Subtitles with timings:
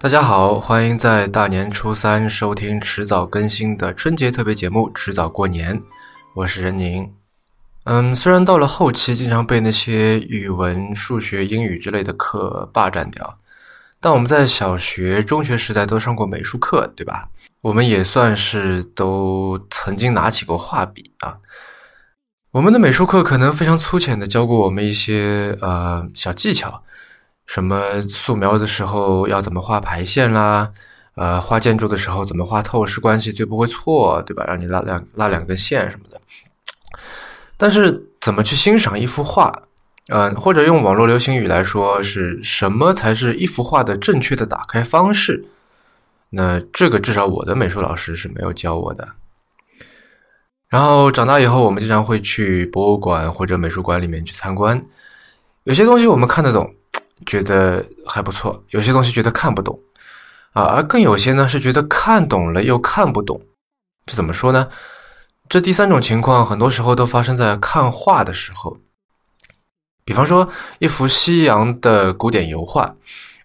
[0.00, 5.76] 大家好，欢迎在大年初三收听迟早更新的春节特别节目《迟早过年》，
[6.34, 7.12] 我是任宁。
[7.82, 13.38] 嗯，虽然到了后期经常被那些语文、数学、英语之类的课霸占掉，
[14.00, 17.28] 但我们在小学、中学时代都上过美术课，对吧？
[17.60, 21.38] 我们也算是都曾经拿起过画笔啊。
[22.52, 26.84] 我们的美术课可能非常粗浅的教过我们一些呃小技巧。
[27.48, 30.70] 什么素描的时候要怎么画排线啦？
[31.14, 34.44] 呃，画建筑的时候怎么画透视关系最不会错，对吧？
[34.46, 36.20] 让你拉两拉两根线什么的。
[37.56, 39.50] 但是怎么去欣赏一幅画？
[40.10, 45.46] 嗯，或者用网络流行语来说，是什么才是一幅画的正确的打开方式？
[46.30, 49.08] 那这个至少我的美术老师是没有教我的。
[50.68, 54.80] 然后长大以后，我们经常会去博物馆或者美术馆里面去参观，
[55.64, 56.74] 有些东西我们看得懂。
[57.26, 59.78] 觉得还不错，有些东西觉得看不懂，
[60.52, 63.40] 啊，而更有些呢是觉得看懂了又看不懂，
[64.06, 64.68] 这怎么说呢？
[65.48, 68.76] 这第三种情况很多时候都发生在看画的时候，
[70.04, 72.94] 比方说一幅西洋的古典油画，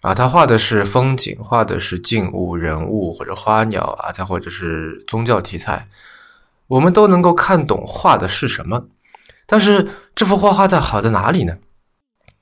[0.02, 5.86] 啊，它画的是风景，画的是静物、人物或者花鸟啊，再或者是宗教题材，
[6.66, 8.86] 我们都能够看懂画的是什么，
[9.46, 11.56] 但是这幅画画在好在哪里呢？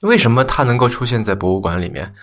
[0.03, 2.15] 为什么他能够出现在博物馆里面？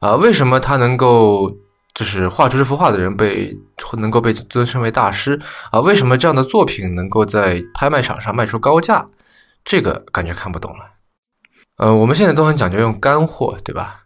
[0.00, 1.50] 啊，为什么他能够
[1.94, 3.56] 就是画出这幅画的人被
[3.98, 5.40] 能够被尊称为大师？
[5.70, 9.06] 啊，为什么这样的作品能够在拍卖场上卖出高价？
[9.64, 10.84] 这个感觉看不懂了。
[11.78, 14.02] 呃，我们现在都很讲究用干货，对吧？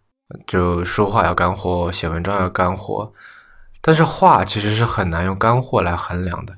[0.47, 3.13] 就说话要干货，写文章要干货，
[3.81, 6.57] 但是画其实是很难用干货来衡量的。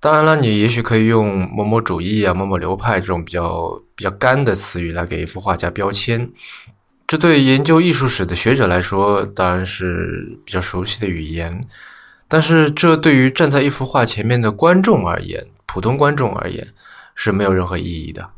[0.00, 6.30] 当然了，你也许可以用某某主义啊、某某流派这种比较比较干的词语来给一幅画加标签，
[7.06, 11.60] 这对研究艺术史的学者来说当然是比较熟悉的语言。
[12.30, 16.68] 但是，这对于站在一幅画前面的观众而言，普通观众而言
[17.14, 18.30] 是没有任何意义的。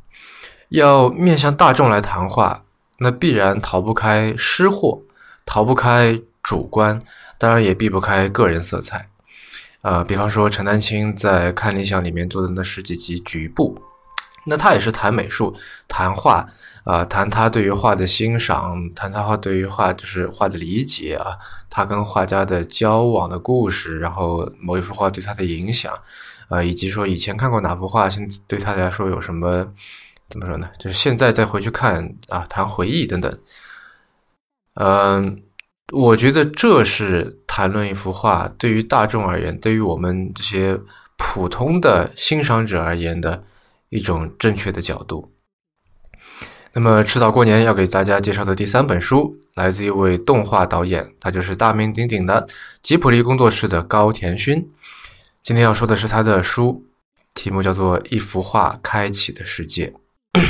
[0.69, 2.63] 要面向大众来谈话，
[3.01, 5.03] 那必然逃不开失货，
[5.45, 7.03] 逃不开主观，
[7.37, 9.10] 当然也避不开个人色彩。
[9.83, 13.75] 呃，比方说陈丹青在《看理想》里面做的那十几集《局部》，
[14.45, 15.57] 那他也是谈美术、
[15.89, 16.47] 谈画，
[16.85, 21.37] 啊，谈他对于画的欣赏，谈他画对于画就是画的理解啊，
[21.71, 25.99] 他跟画家的交往的故事，然后某一幅画对他的影响，
[26.49, 29.67] 啊，以及说以前看过哪幅画，现对他来说有什么，
[30.29, 30.69] 怎么说呢？
[30.79, 33.39] 就是现在再回去看啊，谈回忆等等，
[34.75, 35.43] 嗯。
[35.93, 40.79] 我觉得这是谈论一幅画对于大众而言，对于我们这些
[41.17, 43.43] 普通的欣赏者而言的
[43.89, 45.33] 一种正确的角度。
[46.73, 52.47] 那么，迟早过年要给大家介绍的第三本书，来自一位动画导演，他就是大名鼎鼎的
[52.81, 54.71] 吉普力工作室的高田勋。
[55.43, 56.85] 今天要说的是他的书，
[57.35, 59.93] 题目叫做《一幅画开启的世界》。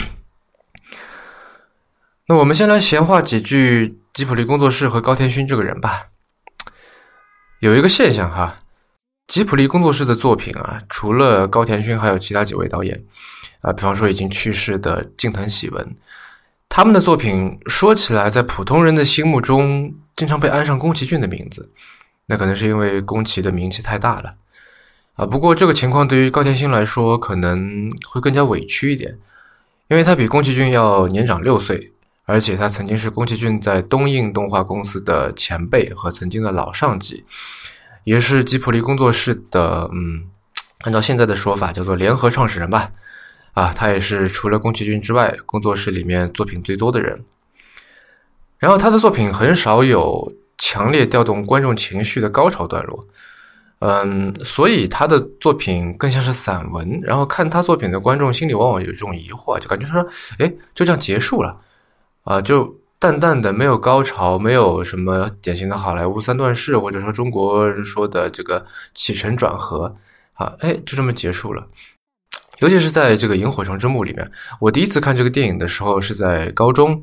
[2.28, 3.99] 那我们先来闲话几句。
[4.12, 6.08] 吉普力工作室和高田勋这个人吧，
[7.60, 8.62] 有一个现象哈，
[9.28, 13.04] 吉普力工作室的作品啊，除了高田勋，还有其他几位导演
[13.62, 15.96] 啊，比方说已经去世的近藤喜文，
[16.68, 21.70] 他们的作品说起来，在普通人的心目中，经常被安上宫崎骏的名字，
[22.26, 24.34] 那可能是因为宫崎的名气太大了
[25.14, 25.24] 啊。
[25.24, 29.16] 不过这个情况对于高田勋来说，可能会更加委屈一点，
[29.86, 31.92] 因为他比宫崎骏要年长六岁。
[32.30, 37.24] 而且他曾经是宫崎骏在东映动画公司的前辈和曾经的老上级，
[38.04, 40.26] 也是吉普力工作室的，嗯，
[40.82, 42.92] 按照现在的说法叫做联合创始人吧。
[43.54, 47.24] 啊，他也是除了宫崎骏之外，工作室里面作品最多的人。
[48.58, 53.04] 然后他的作品很少有强烈调动观众情绪的高潮段落，
[53.80, 57.00] 嗯，所以他的作品更像是散文。
[57.02, 60.06] 然后看他作品的观众心里往往有一种疑惑，就感觉说，
[60.38, 61.60] 哎，就这样结束了。
[62.30, 69.96] 啊，就淡淡的，没有高潮，没有什么典型的好莱坞三段式，或者说中国人说的这个起承转合，
[70.34, 71.66] 啊，哎，就这么结束了。
[72.60, 74.30] 尤其是在这个《萤火虫之墓》里面，
[74.60, 77.02] 我第一次看这个电影的时候是在高中，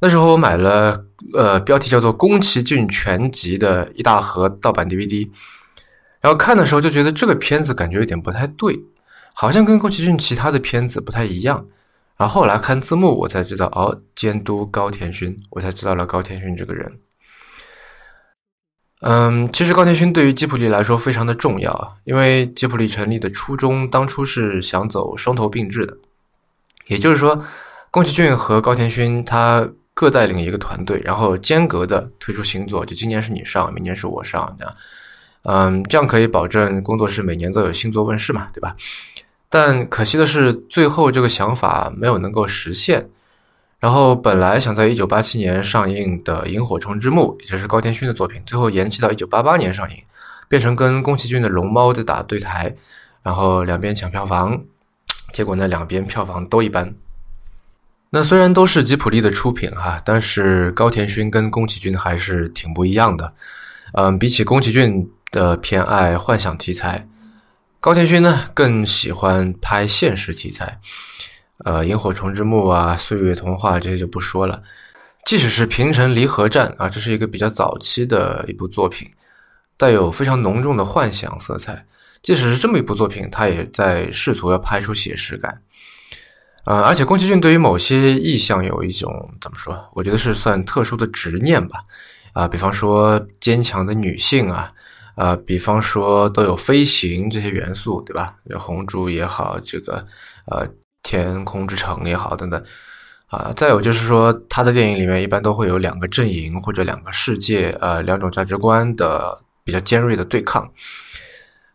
[0.00, 1.02] 那时候我买了
[1.32, 5.30] 呃标题叫做《宫崎骏全集》的一大盒盗版 DVD，
[6.20, 8.78] 然后看的时候就觉得这个片子感觉有点不太对，
[9.32, 11.64] 好像跟宫崎骏其他的片子不太一样。
[12.22, 17.00] 然后来看字幕，我才知道哦，监督高田勋，我才知道了高田勋这个人。
[19.00, 25.96] 嗯，其实高田勋对于吉普力来说非常的重要啊，因为吉普力成立的初衷当初是想走双头并治的，
[26.86, 27.44] 也就是说，
[27.90, 34.74] 宫崎骏和高田勋他各带领一个团队，然后间隔的推出新作，就今年是你上，明年是我上，这样，
[35.42, 38.76] 嗯，这样可以保证工作室每年都有新作问世嘛，对吧？
[39.54, 43.06] 但可惜的是，最后这个想法没有能够实现。
[43.78, 49.96] 然后本来想在一九八七年上映的《萤火虫之墓》，也就是高田勋的作品，最后延期到一九八八年上映，
[50.48, 52.74] 变成跟宫崎骏的《龙猫》在打对台，
[53.22, 54.58] 然后两边抢票房，
[55.34, 56.90] 结果呢两边票房都一般。
[58.08, 63.30] 那虽然都是吉普力的出品哈，但是高田勋跟宫崎骏还是挺不一样的。
[63.92, 67.06] 嗯，比起宫崎骏的偏爱幻想题材，
[67.82, 70.80] 高田勋呢更喜欢拍现实题材。
[71.64, 74.62] 呃，萤火虫之墓啊，岁月童话这些就不说了。
[75.24, 79.10] 即使是平城离合战啊，这是一个比较早期的一部作品，
[79.76, 81.84] 带有非常浓重的幻想色彩。
[82.22, 85.60] 即使是这么一部作品，他也在试图要拍出写实感。
[86.62, 89.90] 呃，而且宫崎骏对于某些意象有一种怎么说？
[89.94, 91.80] 我觉得是算特殊的执念吧。
[92.32, 94.72] 啊，比方说坚强的女性啊，
[95.14, 98.36] 啊，比方说都有飞行这些元素，对吧？
[98.44, 100.06] 有红猪也好，这个
[100.46, 100.66] 呃
[101.02, 102.62] 天空之城也好，等等。
[103.26, 110.70] 啊，再有就是说，他的电影里面一般都会有两个阵营或者两个世界，呃，两种价值观的比较尖锐的对抗。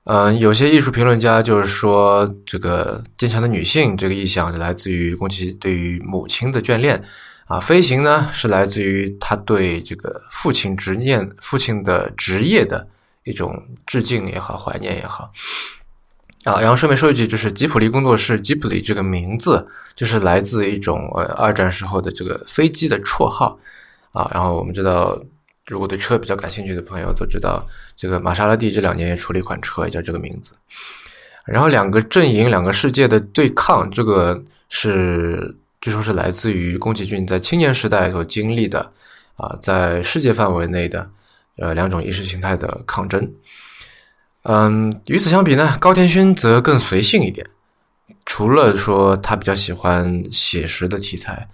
[0.04, 7.04] 嗯，有些艺术评论家就是说，这个坚强的女性这个意象来自于宫崎对于母亲的眷恋，
[7.48, 12.88] 啊，飞行呢是来自于他对这个父亲执念、父亲的职业的
[13.28, 15.32] 一种致敬也好、怀念也好，
[16.46, 23.60] 啊，然后顺便说一句，就是吉普力工作室吉普力这个名字就是来自一种呃二战时候的这个飞机的绰号，
[24.12, 25.22] 啊，然后我们知道。
[25.70, 27.62] 如果对车比较感兴趣的朋友都知道，
[27.98, 30.54] 这个玛莎拉蒂这两年也出了一款车，也叫这个名字。
[31.46, 38.80] 然后两个阵营、两个世界的对抗，这个是据说是来自于宫崎骏在青年时代所经历的
[39.36, 41.10] 啊，在世界范围内的
[41.57, 43.31] 呃两种意识形态的抗争。
[44.44, 47.45] 嗯，与此相比呢，高田勋则更随性一点，
[48.25, 51.48] 除了说他比较喜欢写实的题材。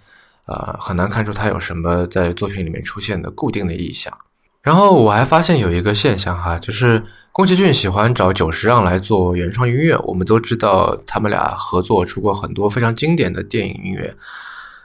[0.46, 4.12] 啊，很难看出他有什么在作品里面出现的固定的意象。
[4.60, 7.02] 然后我还发现有一个现象哈，就是
[7.32, 9.96] 宫崎骏喜欢找久石让来做原创音乐。
[10.00, 14.14] 我们都知道他们俩合作出过很多非常经典的电影音乐。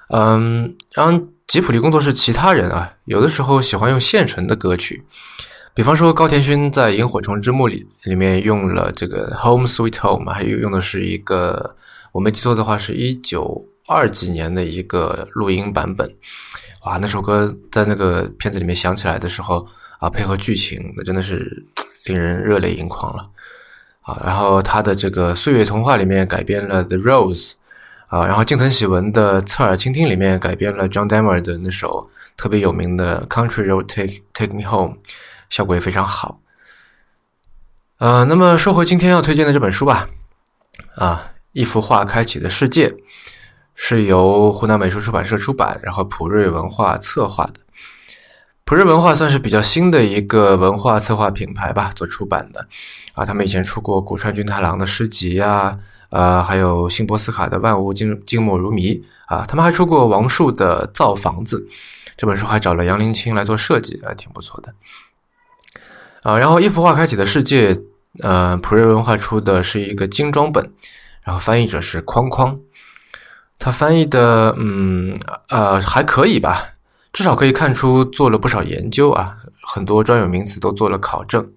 [0.07, 5.03] 嗯，然后吉普力工作室其他人啊，有的时候喜欢用现成的歌曲，
[5.73, 11.75] 比方说高田勋在《萤火虫之墓》里里面用了这个《Home Sweet Home》，还有用的是一个
[12.11, 13.65] 我没记错的话是一九。
[13.91, 16.07] 二几年的一个录音版本，
[16.85, 19.65] 哇，那首歌在那个片子里面响起来的时候
[19.97, 21.65] 啊，配合剧情，那真的是
[22.05, 23.27] 令人热泪盈眶了
[24.01, 24.21] 啊。
[24.23, 27.49] 然后他的这个《岁月童话》里面改编了《The Rose》
[28.09, 34.95] 啊，然后近藤喜文的《侧耳倾听》里面改编了 John Denver 的那首特别有名的《Country Road Take Take Me Home》，
[35.49, 36.39] 效果也非常好。
[37.99, 40.09] 呃，那么说回今天要推荐的这本书吧，
[40.95, 42.93] 啊，一幅画开启的世界。
[43.81, 47.61] 是由湖南美术出版社出版，然后普瑞文化策划的。
[48.65, 52.67] 普瑞文化算是比较新的一个文化策划品牌吧，做出版的。
[53.13, 55.79] 啊，他们以前出过古川俊太郎的诗集呀，
[56.09, 58.93] 呃，还有辛波斯卡的《万物静静默如谜》
[59.27, 61.59] 啊，他们还出过王树的《造房子》
[62.17, 64.73] 这本书，还找了杨林清来做设计，啊，挺不错的。
[66.23, 67.79] 啊，然后一幅画开启的世界，
[68.21, 70.71] 呃，普瑞文化出的是一个精装本，
[71.23, 72.57] 然后翻译者是框框。
[73.57, 75.13] 他翻译的，嗯，
[75.49, 76.63] 呃，还可以吧，
[77.13, 81.47] 至少可以看出做了不少研究啊，很多专有名词都做了考证。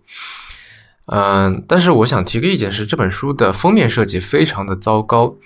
[1.06, 5.36] 嗯，但是我想提个意见是，这本书的封面设计非常的糟糕。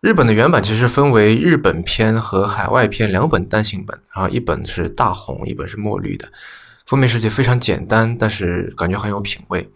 [0.00, 6.26] 日本的原版其实分为日本篇和海外篇两本单行本，然后一本是大红，一本是墨绿的，
[6.86, 9.70] 封面设计非常简单，但是感觉很有品味。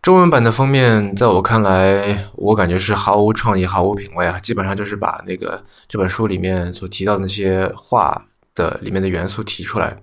[0.00, 4.38] 中文版的封面，在我看来，我感觉是毫无创意、毫无品味啊！
[4.38, 10.00] 基本上就是把那个这本书里面所提到的那些画的里面的元素提出来，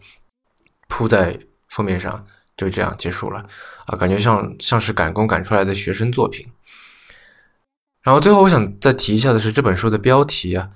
[0.89, 1.39] 铺在
[1.69, 2.23] 封面上，
[2.55, 3.43] 就这样结束了
[3.86, 3.98] 啊！
[3.98, 6.45] 感觉像像是赶工赶出来的学生作品。
[8.01, 10.69] 然后最后我想再提一下的是这本书的标题啊，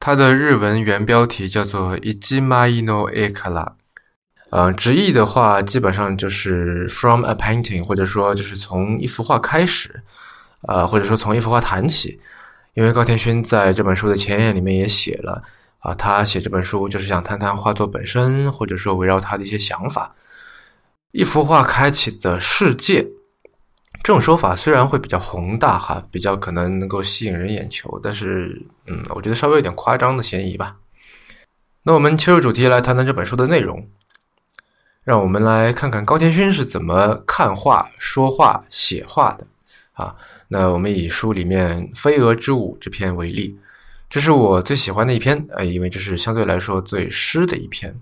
[0.00, 3.62] 它的日文原标题叫做《一吉马伊诺埃卡拉》。
[4.50, 10.02] 呃，直译的话，基本上就是 from a painting，或者说就是从一幅画开始，
[10.68, 12.20] 呃，或者说从一幅画谈起。
[12.74, 15.42] 因为高田勋在这本书的前言里面也写了，
[15.78, 20.14] 啊，他写这本书就是想谈谈画作本身，或者说围绕他的一些想法。
[21.14, 23.00] 一幅画开启的世界，
[24.02, 30.76] 这种说法虽然会比较宏大哈，比较可能能够吸引人眼球，但是，嗯，我觉得稍微有点夸张的嫌疑吧。
[31.84, 33.88] 那我们切入主题来谈谈这本书的内容。
[35.04, 39.46] 让我们来看看高田勋是怎么看画、说话、写画的
[39.92, 40.16] 啊。
[40.48, 43.56] 那我们以书里面《飞蛾之舞》这篇为例，
[44.10, 47.94] 这是我最喜欢的一篇，呃，因为这是相对来说最诗的一篇。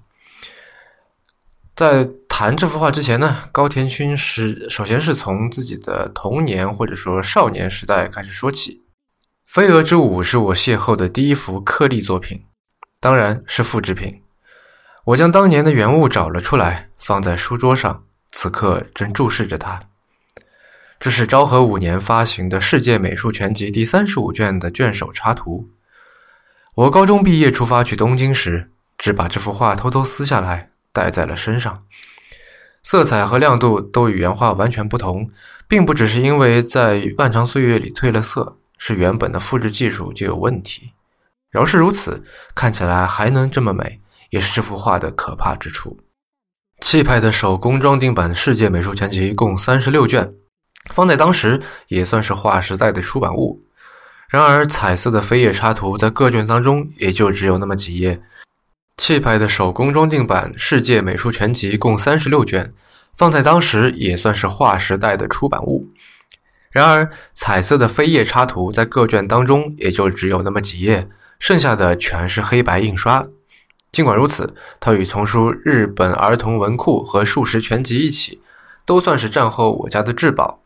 [1.75, 8.77] 在谈这幅画之前呢，高田勋是首先是从自己的童年或者说少年时代开始说起。
[9.47, 12.47] 《飞蛾之舞》是我邂逅的第一幅颗粒作品，
[12.99, 14.23] 当然是复制品。
[15.05, 19.83] 我将当年的原物找了出来，放在书桌上，此刻正注视着它。
[20.99, 25.69] 这是昭和五年发行的《世界美术全集》第三十五卷的卷首插图。
[26.77, 31.85] 我高中毕业出发去东京时，只把这幅画偷偷撕下来带在了身上。
[32.83, 35.29] 色彩和亮度都与原画完全不同，
[35.67, 40.93] 并不只是因为在漫长岁月里褪了色，是原本的复制技术就有问题。
[41.51, 42.25] 饶是如此，
[42.55, 44.01] 看起来还能这么美。
[44.33, 45.99] 也是这幅画的可怕之处。
[46.81, 50.33] 气派的手工装订版《世界美术全集》共三十六卷，
[50.91, 53.63] 放在当时也算是划时代的出版物。
[54.31, 58.23] 然而，彩色的飞页插图在各卷当中也就只有那么几页。
[59.03, 62.73] 气派的手工装订版《世界美术全集》共三十六卷，
[63.17, 65.89] 放在当时也算是划时代的出版物。
[66.71, 71.09] 然而，彩色的扉页插图在各卷当中也就只有那么几页，
[71.41, 73.27] 剩下的全是黑白印刷。
[73.91, 78.41] 尽管如此，它与丛书《日本儿童文库》和《数十全集》一起，
[78.87, 80.63] 都算是战后我家的至宝。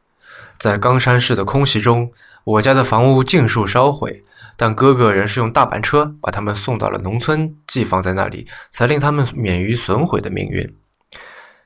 [0.59, 2.13] 在冈山市的空袭中，
[2.45, 4.23] 我家的房屋尽数烧毁，
[4.57, 10.75] 但哥哥仍是用大板车把他们送到了农村，寄放在那里，才令他们免于损毁的命运。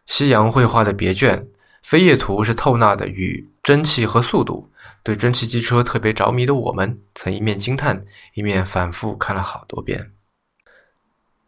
[0.06, 1.46] 西洋绘画的别卷
[1.82, 4.68] 飞页图是透纳的与蒸汽和速度。
[5.02, 8.02] 对蒸汽机车特别着迷的我们，曾一面惊叹，
[8.34, 10.10] 一面反复看了好多遍。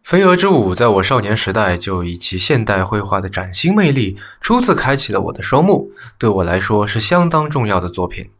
[0.02, 8.30] 飞蛾之舞在我少年时代就以其现代绘画的崭新魅力，初次开启了我的双目，对我来说是相当重要的作品。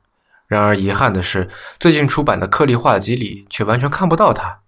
[0.53, 1.49] 然而遗憾的是，
[1.81, 4.59] 最近出版的颗粒画集里却完全看不到它。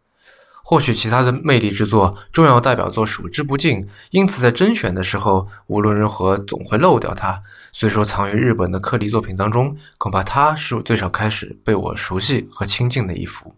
[0.63, 7.43] 或许其他的魅力之作、重要代表作数之不尽，因此在甄选的时候，无论如何总会漏掉它。
[7.71, 13.55] 虽说藏于日本的颗粒作品当中，恐怕它是最少开始被我熟悉和亲近的一幅。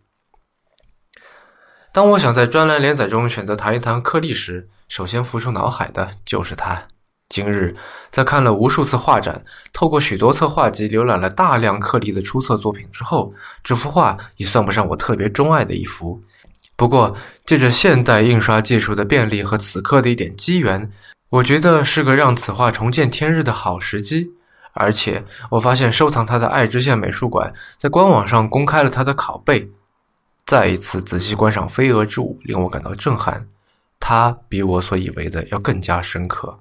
[1.93, 6.89] 当我想在专栏连载中选择谈一谈颗粒时，首先浮出脑海的就是它。
[7.29, 7.75] 今日
[8.11, 13.33] 在看了无数次画展，透过许多册画集浏览了大量克利的出色作品之后，
[13.65, 16.21] 这幅画也算不上我特别钟爱的一幅。
[16.77, 20.91] 不过，借着现代印刷技术的便利和此刻的一点机缘，
[21.31, 24.31] 我觉得是个让此画重见天日的好时机。
[24.75, 29.69] 而且，我发现收藏它的爱知县美术馆在官网上公开了它的拷贝。
[30.45, 33.49] 再一次仔细观赏飞蛾之舞，令我感到震撼。
[33.99, 36.61] 它比我所以为的要更加深刻。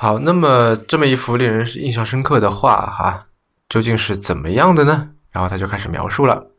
[0.00, 3.26] 好，那么这么一幅令人印象深刻的画，哈，
[3.68, 5.10] 究竟是怎么样的呢？
[5.32, 6.52] 然后他就开始描述了。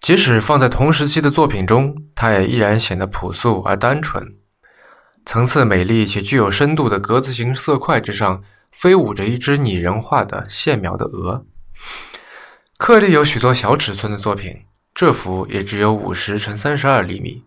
[0.00, 4.34] 即使放在同时期的作品中，它也依然显得朴素而单纯。
[5.24, 11.46] 层次美丽且具有深度的格子形色块之上，飞舞着一只拟人化的线描的鹅。
[12.76, 17.44] 克利有许多小尺寸的作品，这幅也只有五十乘三十二厘米。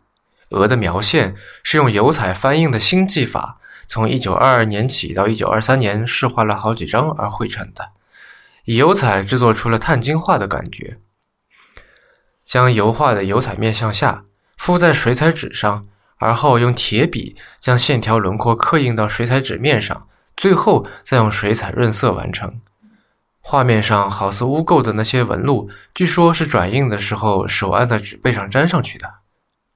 [0.52, 7.92] 鹅的描线是用油彩翻印的新技法，从一九二二年起到一九二三年试画了好几张而绘成的，
[8.66, 10.98] 以油彩制作出了碳晶画的感觉。
[12.46, 14.26] 将油画的油彩面向下
[14.58, 15.86] 敷在水彩纸上，
[16.18, 22.60] 而后用铁笔将线条轮廓刻印到水彩纸面上，最后再用水彩润色完成。
[23.40, 29.16] 画面上好似污垢的那些纹路，据说是转印的时候手按在纸背上粘上去的。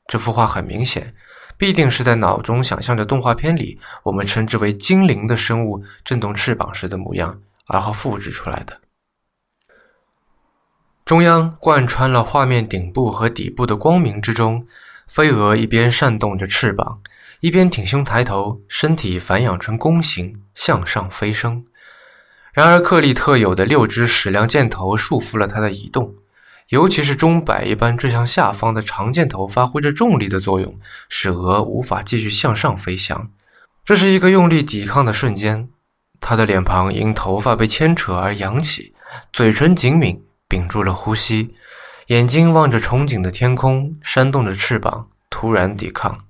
[0.08, 1.14] 这幅画很明显，
[1.58, 8.80] 必定是在脑中想象着动画片里我们称之为精灵的生物震动翅膀时的模样，而后复制出来的。
[11.04, 14.68] 中央贯穿了画面顶部和底部的光明之中，
[15.08, 17.00] 飞蛾一边扇动着翅膀，
[17.40, 21.66] 一边挺胸抬头，身体反仰成弓形，向上飞升。
[22.52, 26.14] 然而，克利特有的六支矢量箭头束缚了它的移动，
[26.70, 33.30] 尤其是钟摆一般坠向下方的长箭头发挥着重力的作用，使鹅无法继续向上飞翔。
[33.86, 35.70] 这是一个用力抵抗的瞬间，
[36.20, 38.94] 他的脸庞因头发被牵扯而扬起，
[39.32, 41.56] 嘴唇紧抿，屏住了呼吸，
[42.08, 46.26] 眼睛望着憧憬的天空，扇动着翅膀，突然抵抗。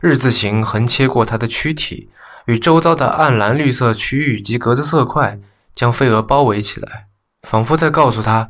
[0.00, 2.10] 日字形横切过他的躯体。
[2.46, 5.38] 与周遭的暗蓝绿色区域及格子色块
[5.74, 7.08] 将飞蛾包围起来，
[7.42, 8.48] 仿佛在告诉他：“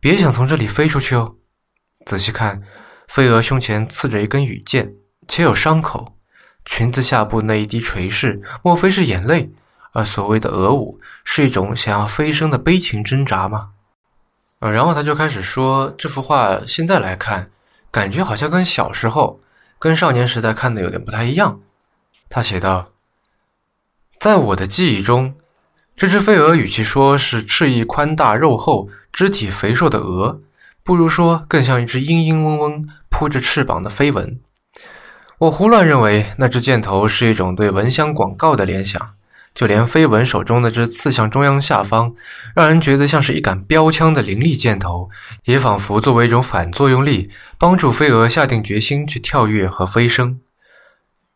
[0.00, 1.36] 别想从这里飞出去哦。”
[2.06, 2.62] 仔细看，
[3.06, 4.94] 飞蛾胸前刺着一根羽箭，
[5.28, 6.16] 且有伤口，
[6.64, 9.52] 裙子下部那一滴垂饰，莫非是眼泪？
[9.92, 13.70] 而所谓的蛾舞，是一种想要飞升的悲情挣扎吗？
[14.60, 17.50] 呃，然后他就开始说，这幅画现在来看，
[17.90, 19.40] 感觉好像跟小时候、
[19.78, 21.60] 跟少年时代看的有点不太一样。
[22.28, 22.92] 他写道
[24.20, 25.34] ：“在我的记忆中，
[25.96, 30.40] 这只飞蛾与其说是翅翼宽大、肉厚、肢体肥硕的鹅，
[30.82, 34.38] 不如说更像一只嘤嘤嗡嗡、扑着翅膀的飞蚊。
[35.38, 39.10] 我胡乱认为，那只箭头是一种对蚊香广告的联想。”
[39.52, 42.14] 就连飞蚊手中的这刺向中央下方，
[42.54, 45.10] 让人觉得像是一杆标枪的凌厉箭头，
[45.42, 50.38] 也仿佛作为一种反作用力，帮助飞蛾下定决心去跳跃和飞升。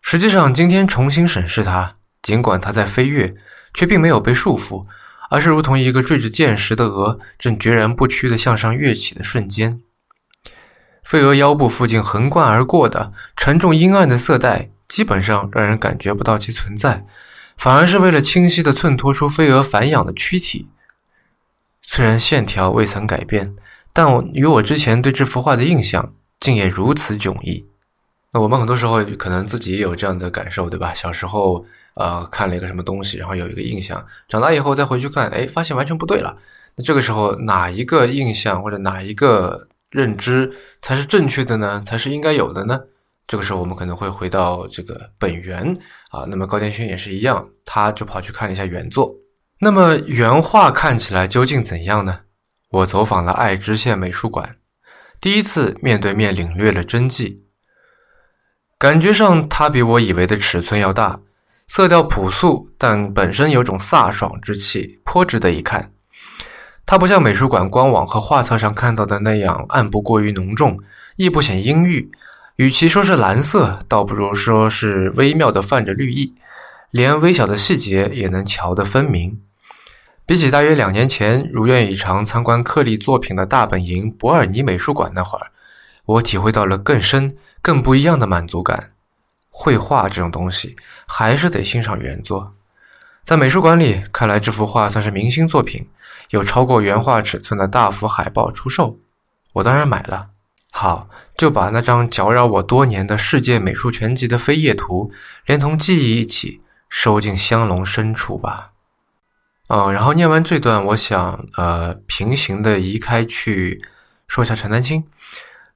[0.01, 3.35] 实际上，今天重新审视它，尽管它在飞跃，
[3.75, 4.87] 却并没有被束缚，
[5.35, 9.81] 而是如同一个坠着箭石的鹅，正决然不屈地向上跃起的瞬间。
[11.03, 17.05] 飞蛾腰部附近横贯而过的沉重阴暗的色带，基本上让人感觉不到其存在。
[17.57, 20.69] 反而是为了清晰地衬托出飞蛾繁衍的躯体。
[21.83, 23.57] 虽然线条未曾改变，
[23.93, 27.67] 但我与我之前对这幅画的印象竟也如此迥异。
[28.31, 30.95] 那我们很多时候可能自己也有这样的感受，对吧？
[30.95, 36.37] 小时候呃看了一个什么东西，然后有一个印象，长大以后再回去看，哎，发现完全不对了。
[36.77, 41.83] 那这个时候哪一个印象或者哪一个认知才是正确的呢？
[41.87, 42.81] 才是应该有的呢？
[43.27, 45.75] 这个时候，我们可能会回到这个本源
[46.11, 46.25] 啊。
[46.29, 49.15] 那么高田勋也是一样，他就跑去看了一下原作。
[49.61, 52.19] 那么原画看起来究竟怎样呢？
[52.71, 54.57] 我走访了爱知县美术馆，
[55.21, 57.45] 第一次面对面领略了真迹。
[58.79, 61.21] 感觉上，它比我以为的尺寸要大，
[61.67, 65.91] 色调朴素，但本身有种飒爽之气，颇值得一看。
[66.87, 70.79] 它不像美术馆官网和画册上看到的那样暗不过于浓重，
[71.17, 72.11] 亦不显阴郁。
[72.57, 76.35] 与其说是蓝色，倒不如说是微妙的泛着绿意，
[76.91, 79.41] 连微小的细节也能瞧得分明。
[80.27, 85.51] 比起大约两年前如愿以偿参观克利作品的大本营伯尔尼美术馆那会儿，
[86.05, 88.93] 我体会到了更深、更不一样的满足感。
[89.51, 92.55] 绘画这种东西，还是得欣赏原作。
[93.25, 95.89] 在美术馆里，看来这幅画算是明星作品，
[96.31, 98.99] 有超过原画尺寸的大幅海报出售，
[99.55, 100.29] 我当然买了。
[100.71, 105.13] 好，就把那张搅扰我多年的世界美术全集的扉页图，
[105.47, 108.73] 连同记忆一起收进香笼深处吧。
[109.69, 113.79] 嗯，然后念完这段，我想，呃，平行的移开去
[114.27, 115.05] 说一下陈丹青。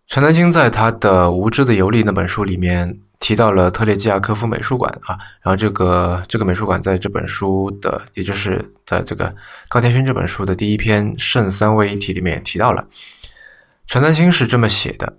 [0.07, 9.35] 陈丹青在他的《无知的游历》那本书里面提到了特列季亚科夫美术馆啊，然后这个这个美术馆在这本书的，也就是在这个
[9.69, 12.87] 高天勋这本书的第一篇《圣三位一体》里面也提到了。
[13.87, 15.15] 陈丹青是这么写的：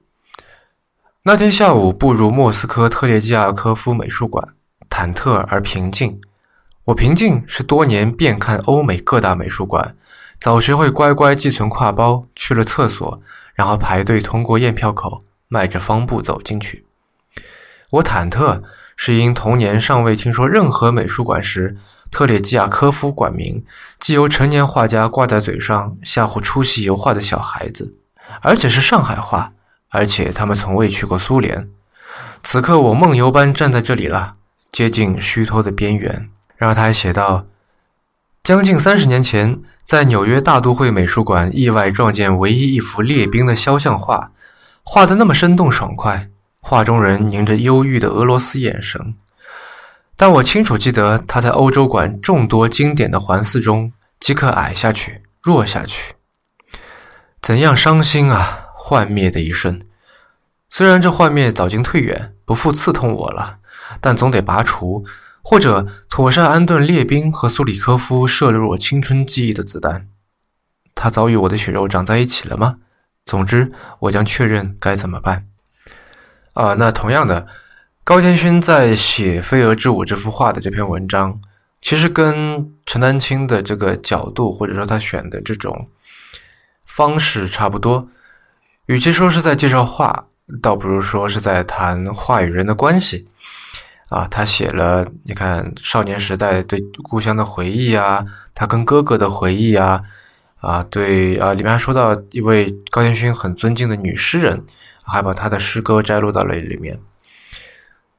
[1.24, 4.54] 那天下午步入莫斯科特列季亚科夫美术馆，
[4.90, 6.22] 忐忑而平静。
[6.86, 9.96] 我平静是多年遍看欧美各大美术馆，
[10.40, 13.22] 早学会乖乖寄存挎包，去了厕所，
[13.54, 16.86] 然后排队通过验票口，迈着方步走进去。
[17.92, 18.62] 我忐忑
[18.96, 21.78] 是因童年尚未听说任何美术馆时，
[22.12, 23.64] 特列季亚科夫馆名
[24.00, 27.96] 既由成年画家挂在嘴上吓唬出席油画的小孩子。
[28.42, 29.54] 而且是上海话，
[29.90, 31.68] 而且他们从未去过苏联。
[32.44, 34.36] 此刻我梦游般站在这里了，
[34.72, 36.30] 接近虚脱的边缘。
[36.56, 37.48] 然后他还写道：
[38.44, 44.32] 将近三十年前，在纽约大都会美术馆意外撞见唯一一幅列兵的肖像画，
[44.84, 46.30] 画得那么生动爽快，
[46.62, 49.16] 画中人凝着忧郁的俄罗斯眼神。
[50.16, 56.16] 但我清楚记得他在欧洲馆众多经典的环伺中即刻矮下去，弱下去。
[57.42, 58.66] 怎样伤心啊！
[58.76, 59.80] 幻灭的一瞬，
[60.70, 63.60] 虽然这幻灭早经退远，不复刺痛我了，
[64.02, 65.06] 但总得拔除，
[65.44, 70.08] 或者妥善安顿列兵和苏里科夫射入我青春记忆的子弹。
[70.96, 72.78] 他早与我的血肉长在一起了吗？
[73.26, 75.46] 总之，我将确认该怎么办。
[76.60, 77.48] 啊，那同样的，
[78.04, 81.40] 高田勋在写《飞蛾之舞》这幅画的这篇文章，
[81.82, 85.88] 其实跟陈丹青的这个角度，或者说他选的这种。
[86.84, 88.10] 方式差不多，
[88.88, 90.26] 与其说是在介绍画，
[90.62, 93.30] 倒不如说是在谈画与人的关系。
[94.10, 100.02] 啊，他写了，你看少年时代对故乡的回忆啊，他跟哥哥的回忆啊，
[100.60, 104.66] 啊，对啊，里面还说到一位高田勋很尊敬的女诗人，
[105.10, 107.00] 还把他的诗歌摘录到了里面。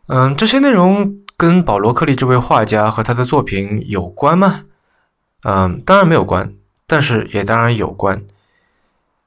[0.08, 4.64] 嗯，这些内容跟保罗·克利这位画家和他的作品有关吗？
[5.44, 6.52] 嗯，当然没有关，
[6.86, 8.22] 但是也当然有关。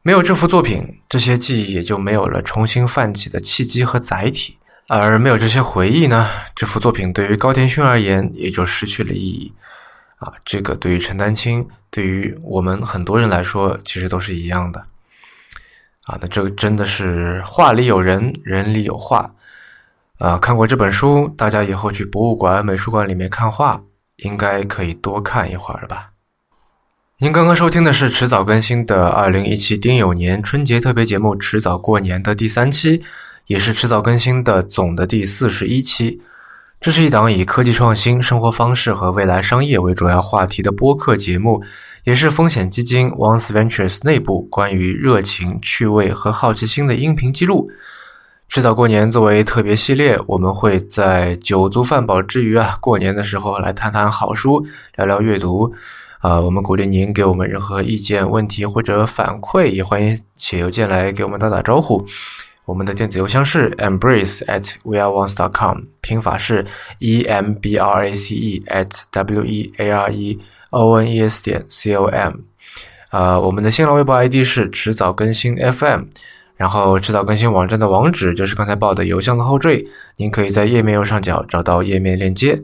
[0.01, 4.57] 没有这幅作品，这些记忆也就没有了重新泛起的契机和载体。
[4.89, 9.53] 而没有这些回忆呢，这幅作品对于高田勋而言也就失去了意义。
[10.17, 14.83] 啊，这个对于陈丹青，对于我们很多人来说，其实都是一样的。
[16.05, 19.33] 啊，那这个真的是画里有人，人里有画。
[20.19, 23.81] 啊，看过这本书，大家以后去博物馆、美术馆里面看画，
[24.17, 26.11] 应该可以多看一会儿了吧？
[27.19, 33.01] 您刚刚收听的是迟早更新的二零一七丁酉年春节特别节目《迟早过年》的第三期，
[33.47, 36.21] 也是迟早更新的总的第四十一期。
[36.81, 41.63] 这是一档以科技创新、生活方式和未来商业为主要话题的播客节目，
[42.03, 47.71] 也是风险基金 Once Ventures 内部关于热情、趣味和好奇心的音频记录。
[48.49, 55.73] 迟早过年作为特别系列，我们会在酒足饭饱之余啊，过年的时候来谈谈好书，聊聊阅读。
[56.19, 62.05] 啊，我们鼓励您给我们任何意见、问题或者反馈，也欢迎写邮件来给我们打打招呼。
[62.65, 66.65] 我们的电子邮箱是 embrace at weareones.com，拼法是
[66.99, 70.39] e m b r a c e at w e a r e
[70.73, 72.33] o n e s 点 c o m。
[73.09, 76.05] 啊，我们的新浪微博 ID 是迟早更新 FM，
[76.57, 79.85] 然后迟早更新网站的网址就是刚才报的邮箱的后缀，
[80.17, 82.63] 您可以在页面右上角找到页面链接。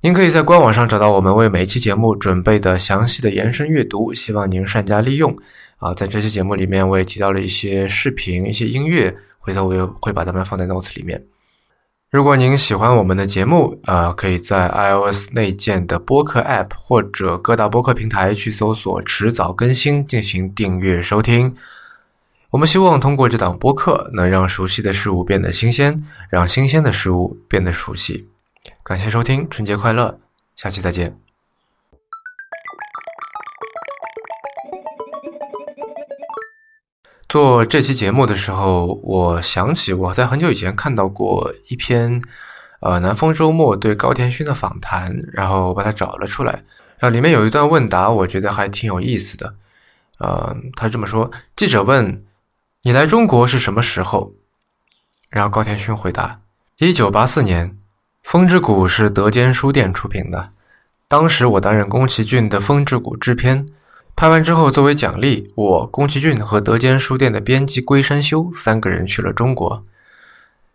[0.00, 5.36] 您可以在官网上找到我们为每一期节目准备的详细的延伸阅读，希望您善加利用。
[5.76, 11.22] 啊，在这期节目里面，我也提到了一些视频、一些音乐，回头我也会把它们放在 notes 里面。
[12.10, 21.54] 如果您喜欢我们的节目，呃，可以在 iOS 内建的播客 App 或者各大播客平台去搜索“迟早更新”进行订阅收听。
[22.50, 28.28] 我们希望通过这档播客，能让熟悉的事物变得新鲜，让新鲜的事物变得熟悉。
[28.82, 30.18] 感谢收听，春节快乐！
[30.56, 31.29] 下期再见。
[37.30, 42.20] 做这期节目的时候，我想起我在很久以前看到过一篇，
[42.80, 46.64] 呃，南方周末对高田勋的访谈，然后把它找了出来。
[46.98, 49.54] 然后里面有一段问答，我觉得还挺有意思的。
[50.18, 52.24] 呃，他这么说：记者问
[52.82, 54.32] 你来中国是什么时候？
[55.28, 56.40] 然后高田勋回答：
[56.78, 57.70] 一九八四年。
[58.24, 60.50] 《风之谷》是德间书店出品的，
[61.06, 63.66] 当时我担任宫崎骏的《风之谷》制片。
[64.20, 69.82] 拍完之后，作为奖励，我、宫崎骏和德间书店的编辑龟山修三个人去了中国。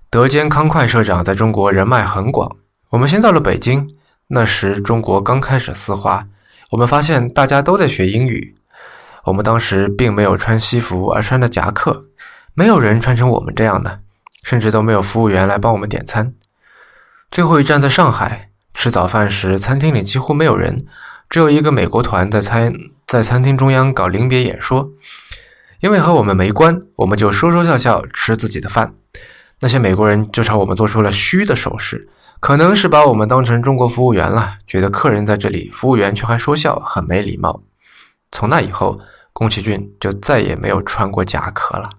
[0.10, 2.58] 德间康快社长在中国人脉很广。
[2.90, 3.88] 我们先到了北京，
[4.30, 6.26] 那时中国刚开始四化，
[6.72, 8.56] 我们发现大家都在学英语。
[9.26, 12.06] 我们当时并没有穿西服，而穿的夹克，
[12.56, 14.00] 没有人穿成我们这样的，
[14.42, 16.34] 甚至都没有服务员来帮我们点餐。
[17.30, 20.88] 最后一站在上海吃早饭时，餐厅里几乎没有人，
[21.30, 22.74] 只有一个美国团在餐
[23.08, 24.92] 在餐厅中央搞临别演说。
[25.82, 28.96] 因为和我们没关，我们就说说笑笑吃自己的饭。
[29.60, 32.08] 那些美国人就朝我们做出了虚的手势，
[32.40, 37.62] 可能是把我们当成中国服务员了，觉得客人在这里，服务员却还说笑，很没礼貌。
[38.32, 39.00] 从那以后，
[39.32, 41.90] 宫崎骏就再也没有穿过夹克了。